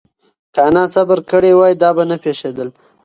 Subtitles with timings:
[0.53, 2.69] که انا صبر کړی وای، دا به نه پېښېدل.